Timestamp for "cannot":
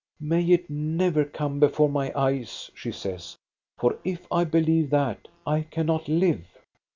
5.61-6.07